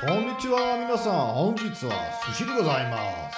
[0.00, 1.92] こんにちは皆さん本日は
[2.26, 3.36] 寿司でございます。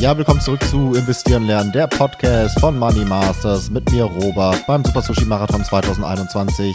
[0.00, 4.82] Ja, willkommen zurück zu Investieren lernen, der Podcast von Money Masters mit mir Robert beim
[4.82, 6.74] Super Sushi Marathon 2021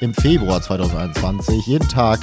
[0.00, 1.66] im Februar 2021.
[1.66, 2.20] Jeden Tag,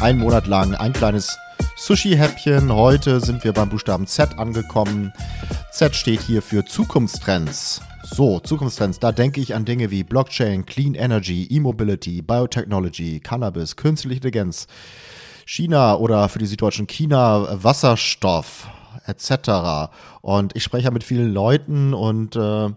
[0.00, 1.36] einen Monat lang, ein kleines
[1.77, 2.73] Sushi-Häppchen.
[2.73, 5.11] Heute sind wir beim Buchstaben Z angekommen.
[5.71, 7.81] Z steht hier für Zukunftstrends.
[8.01, 14.15] So, Zukunftstrends, da denke ich an Dinge wie Blockchain, Clean Energy, E-Mobility, Biotechnology, Cannabis, künstliche
[14.15, 14.67] Intelligenz,
[15.45, 18.69] China oder für die Süddeutschen China Wasserstoff
[19.05, 19.91] etc.
[20.21, 22.69] Und ich spreche ja mit vielen Leuten und äh,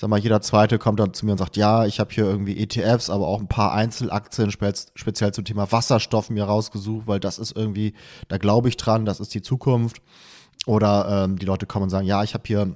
[0.00, 2.24] ich sag mal, jeder Zweite kommt dann zu mir und sagt, ja, ich habe hier
[2.24, 7.20] irgendwie ETFs, aber auch ein paar Einzelaktien spe speziell zum Thema Wasserstoff mir rausgesucht, weil
[7.20, 7.92] das ist irgendwie,
[8.28, 10.00] da glaube ich dran, das ist die Zukunft.
[10.64, 12.74] Oder ähm, die Leute kommen und sagen, ja, ich habe hier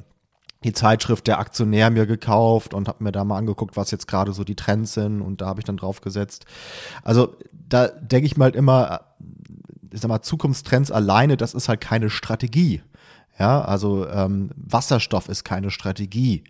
[0.65, 4.35] die Zeitschrift Der Aktionär mir gekauft und habe mir da mal angeguckt, was jetzt gerade
[4.35, 6.45] so die Trends sind und da habe ich dann drauf gesetzt.
[7.05, 9.01] Also da denke ich mal halt immer,
[9.91, 12.83] ich sag mal, Zukunftstrends alleine, das ist halt keine Strategie.
[13.39, 16.45] Ja, also ähm, Wasserstoff ist keine Strategie.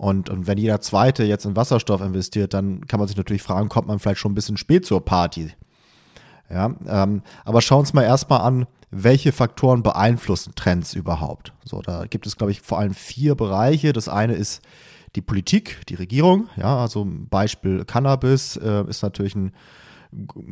[0.00, 3.68] Und, und wenn jeder Zweite jetzt in Wasserstoff investiert, dann kann man sich natürlich fragen,
[3.68, 5.52] kommt man vielleicht schon ein bisschen spät zur Party.
[6.48, 11.52] Ja, ähm, aber schauen wir uns mal erstmal an, welche Faktoren beeinflussen Trends überhaupt.
[11.66, 13.92] So, da gibt es, glaube ich, vor allem vier Bereiche.
[13.92, 14.62] Das eine ist
[15.16, 16.48] die Politik, die Regierung.
[16.56, 19.52] Ja, also Beispiel Cannabis äh, ist natürlich ein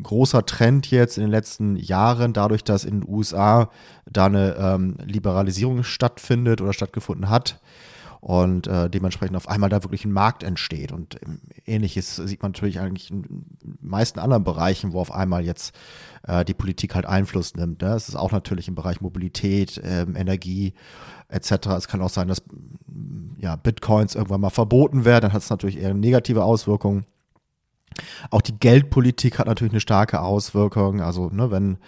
[0.03, 3.71] großer Trend jetzt in den letzten Jahren, dadurch, dass in den USA
[4.05, 7.59] da eine ähm, Liberalisierung stattfindet oder stattgefunden hat
[8.21, 10.93] und äh, dementsprechend auf einmal da wirklich ein Markt entsteht.
[10.93, 13.47] Und ähm, ähnliches sieht man natürlich eigentlich in
[13.81, 15.75] meisten anderen Bereichen, wo auf einmal jetzt
[16.27, 17.83] äh, die Politik halt Einfluss nimmt.
[17.83, 17.95] Ne?
[17.95, 20.75] Es ist auch natürlich im Bereich Mobilität, ähm, Energie
[21.29, 21.69] etc.
[21.77, 22.43] Es kann auch sein, dass
[23.39, 27.07] ja, Bitcoins irgendwann mal verboten werden, dann hat es natürlich eher negative Auswirkungen.
[28.31, 31.01] Auch die Geldpolitik hat natürlich eine starke Auswirkung.
[31.01, 31.79] Also, ne, wenn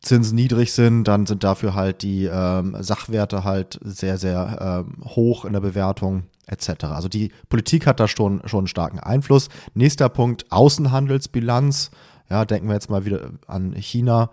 [0.00, 5.44] Zinsen niedrig sind, dann sind dafür halt die ähm, Sachwerte halt sehr, sehr ähm, hoch
[5.44, 6.84] in der Bewertung etc.
[6.84, 9.48] Also die Politik hat da schon, schon einen starken Einfluss.
[9.74, 11.90] Nächster Punkt, Außenhandelsbilanz.
[12.30, 14.30] Ja, denken wir jetzt mal wieder an China.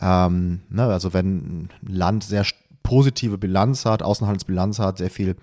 [0.00, 2.44] Ähm, ne, also wenn ein Land sehr
[2.82, 5.36] positive Bilanz hat, Außenhandelsbilanz hat, sehr viel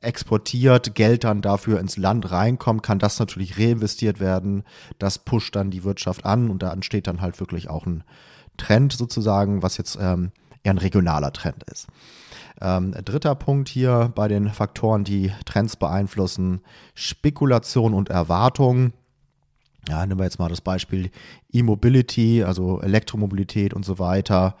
[0.00, 4.62] exportiert, Geld dann dafür ins Land reinkommt, kann das natürlich reinvestiert werden.
[4.98, 8.04] Das pusht dann die Wirtschaft an und da entsteht dann halt wirklich auch ein
[8.56, 11.86] Trend sozusagen, was jetzt ähm, eher ein regionaler Trend ist.
[12.60, 16.60] Ähm, dritter Punkt hier bei den Faktoren, die Trends beeinflussen,
[16.94, 18.92] Spekulation und Erwartung.
[19.88, 21.10] Ja, nehmen wir jetzt mal das Beispiel
[21.52, 24.56] E-Mobility, also Elektromobilität und so weiter.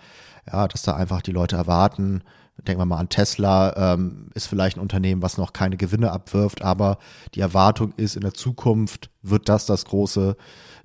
[0.50, 2.22] Ja, dass da einfach die Leute erwarten,
[2.66, 6.62] denken wir mal an Tesla, ähm, ist vielleicht ein Unternehmen, was noch keine Gewinne abwirft,
[6.62, 6.98] aber
[7.34, 10.36] die Erwartung ist, in der Zukunft wird das das große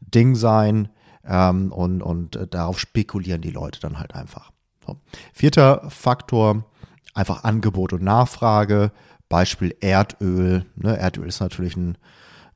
[0.02, 0.90] Ding sein
[1.26, 4.52] ähm, und, und äh, darauf spekulieren die Leute dann halt einfach.
[4.86, 4.98] So.
[5.34, 6.66] Vierter Faktor,
[7.14, 8.92] einfach Angebot und Nachfrage,
[9.30, 10.66] Beispiel Erdöl.
[10.76, 10.98] Ne?
[10.98, 11.98] Erdöl ist natürlich ein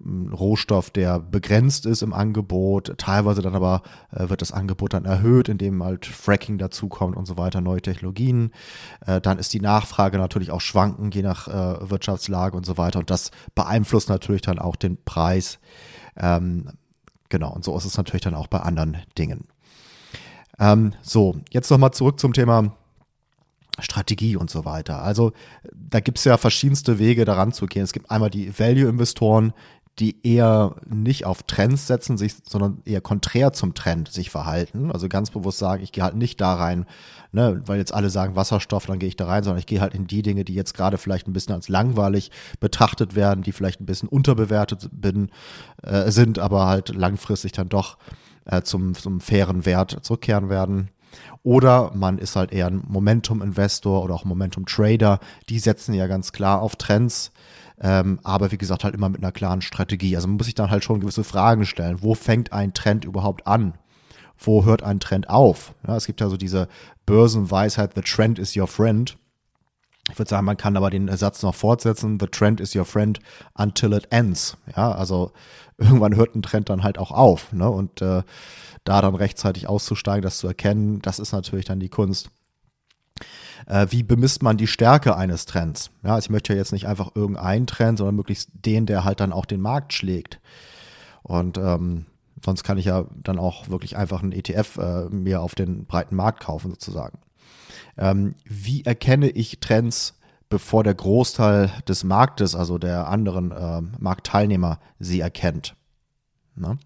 [0.05, 2.93] Rohstoff, der begrenzt ist im Angebot.
[2.97, 3.81] Teilweise dann aber
[4.11, 8.51] äh, wird das Angebot dann erhöht, indem halt Fracking dazukommt und so weiter, neue Technologien.
[9.05, 12.99] Äh, dann ist die Nachfrage natürlich auch schwanken, je nach äh, Wirtschaftslage und so weiter.
[12.99, 15.59] Und das beeinflusst natürlich dann auch den Preis.
[16.17, 16.69] Ähm,
[17.29, 19.45] genau, und so ist es natürlich dann auch bei anderen Dingen.
[20.59, 22.75] Ähm, so, jetzt nochmal zurück zum Thema
[23.79, 25.01] Strategie und so weiter.
[25.01, 25.33] Also
[25.73, 27.83] da gibt es ja verschiedenste Wege daran zu gehen.
[27.83, 29.53] Es gibt einmal die Value-Investoren,
[29.99, 34.91] die eher nicht auf Trends setzen, sich, sondern eher konträr zum Trend sich verhalten.
[34.91, 36.85] Also ganz bewusst sagen, ich gehe halt nicht da rein,
[37.31, 39.93] ne, weil jetzt alle sagen Wasserstoff, dann gehe ich da rein, sondern ich gehe halt
[39.93, 43.79] in die Dinge, die jetzt gerade vielleicht ein bisschen als langweilig betrachtet werden, die vielleicht
[43.79, 45.29] ein bisschen unterbewertet bin,
[45.81, 47.97] äh, sind, aber halt langfristig dann doch
[48.45, 50.89] äh, zum, zum fairen Wert zurückkehren werden.
[51.43, 55.19] Oder man ist halt eher ein Momentum-Investor oder auch Momentum-Trader.
[55.47, 57.31] Die setzen ja ganz klar auf Trends
[57.81, 60.15] ähm, aber wie gesagt, halt immer mit einer klaren Strategie.
[60.15, 62.01] Also man muss sich dann halt schon gewisse Fragen stellen.
[62.01, 63.73] Wo fängt ein Trend überhaupt an?
[64.37, 65.73] Wo hört ein Trend auf?
[65.87, 66.67] Ja, es gibt ja so diese
[67.05, 69.17] Börsenweisheit, the trend is your friend.
[70.11, 73.19] Ich würde sagen, man kann aber den Satz noch fortsetzen, the trend is your friend
[73.55, 74.55] until it ends.
[74.75, 75.31] Ja, also
[75.77, 77.51] irgendwann hört ein Trend dann halt auch auf.
[77.53, 77.69] Ne?
[77.69, 78.23] Und äh,
[78.83, 82.29] da dann rechtzeitig auszusteigen, das zu erkennen, das ist natürlich dann die Kunst
[83.67, 85.91] äh, wie bemisst man die Stärke eines Trends?
[86.03, 89.19] Ja, also ich möchte ja jetzt nicht einfach irgendeinen Trend, sondern möglichst den, der halt
[89.19, 90.39] dann auch den Markt schlägt.
[91.23, 92.05] Und ähm,
[92.43, 96.15] sonst kann ich ja dann auch wirklich einfach einen ETF äh, mir auf den breiten
[96.15, 97.19] Markt kaufen sozusagen.
[97.97, 100.19] Ähm, wie erkenne ich Trends,
[100.49, 105.75] bevor der Großteil des Marktes, also der anderen äh, Marktteilnehmer, sie erkennt?
[106.55, 106.77] Ne?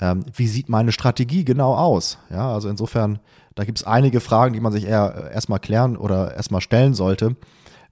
[0.00, 2.18] Ähm, wie sieht meine Strategie genau aus?
[2.30, 3.18] Ja, also insofern,
[3.54, 6.94] da gibt es einige Fragen, die man sich eher äh, erstmal klären oder erstmal stellen
[6.94, 7.36] sollte,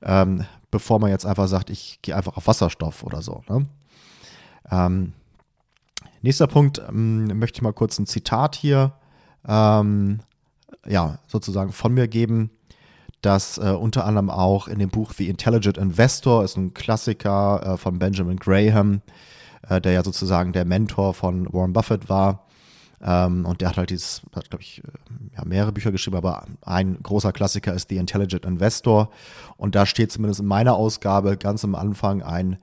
[0.03, 3.43] ähm, bevor man jetzt einfach sagt, ich gehe einfach auf Wasserstoff oder so.
[3.49, 3.67] Ne?
[4.71, 5.13] Ähm,
[6.23, 8.93] nächster Punkt, ähm, möchte ich mal kurz ein Zitat hier
[9.47, 10.21] ähm,
[10.87, 12.51] ja, sozusagen von mir geben,
[13.21, 17.77] das äh, unter anderem auch in dem Buch The Intelligent Investor ist ein Klassiker äh,
[17.77, 19.01] von Benjamin Graham,
[19.69, 22.47] äh, der ja sozusagen der Mentor von Warren Buffett war.
[23.03, 26.47] Ähm, und der hat halt dieses, hat, glaube ich, äh, ja, mehrere Bücher geschrieben, aber
[26.63, 29.11] ein großer Klassiker ist The Intelligent Investor.
[29.57, 32.59] Und da steht zumindest in meiner Ausgabe ganz am Anfang ein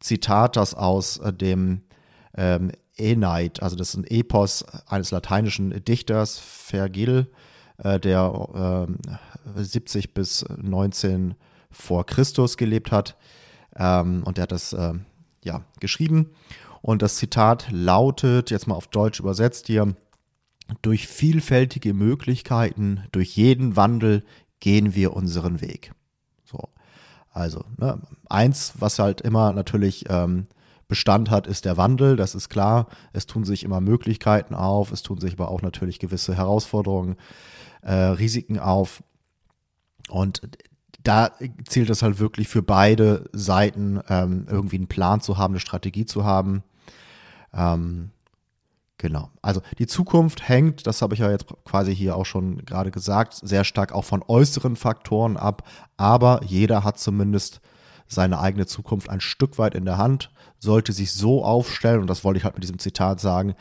[0.00, 1.82] Zitat, das aus äh, dem
[2.36, 7.30] ähm, Aeneid, also das ist ein Epos eines lateinischen Dichters, Vergil,
[7.78, 8.86] äh, der
[9.56, 11.34] äh, 70 bis 19
[11.70, 13.16] vor Christus gelebt hat.
[13.76, 14.94] Ähm, und der hat das äh,
[15.44, 16.30] ja, geschrieben.
[16.82, 19.94] Und das Zitat lautet, jetzt mal auf Deutsch übersetzt hier,
[20.82, 24.24] durch vielfältige Möglichkeiten, durch jeden Wandel
[24.60, 25.92] gehen wir unseren Weg.
[26.44, 26.68] So.
[27.30, 30.46] Also, ne, eins, was halt immer natürlich ähm,
[30.88, 32.88] Bestand hat, ist der Wandel, das ist klar.
[33.12, 37.16] Es tun sich immer Möglichkeiten auf, es tun sich aber auch natürlich gewisse Herausforderungen,
[37.82, 39.02] äh, Risiken auf.
[40.08, 40.42] Und
[41.04, 41.32] da
[41.66, 46.06] zielt es halt wirklich für beide Seiten, ähm, irgendwie einen Plan zu haben, eine Strategie
[46.06, 46.64] zu haben.
[47.52, 48.10] Ähm,
[48.96, 49.30] genau.
[49.42, 53.34] Also die Zukunft hängt, das habe ich ja jetzt quasi hier auch schon gerade gesagt,
[53.34, 55.68] sehr stark auch von äußeren Faktoren ab.
[55.98, 57.60] Aber jeder hat zumindest
[58.08, 62.24] seine eigene Zukunft ein Stück weit in der Hand, sollte sich so aufstellen, und das
[62.24, 63.54] wollte ich halt mit diesem Zitat sagen,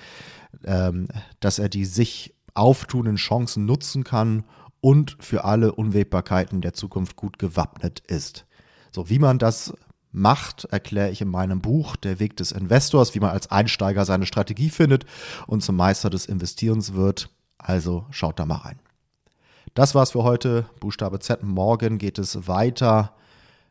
[0.63, 1.10] ähm,
[1.42, 4.44] dass er die sich auftuenden Chancen nutzen kann
[4.83, 8.45] und für alle Unwägbarkeiten der Zukunft gut gewappnet ist.
[8.91, 9.74] So, wie man das
[10.12, 14.25] macht, erkläre ich in meinem Buch Der Weg des Investors, wie man als Einsteiger seine
[14.25, 15.06] Strategie findet
[15.47, 17.30] und zum Meister des Investierens wird.
[17.57, 18.80] Also schaut da mal rein.
[19.74, 20.65] Das war's für heute.
[20.81, 21.44] Buchstabe Z.
[21.44, 23.13] Morgen geht es weiter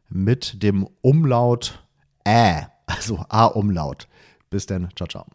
[0.08, 1.85] mit dem Umlaut
[2.26, 4.08] Ä, also A-Umlaut.
[4.49, 5.26] Bis dann, ciao, ciao.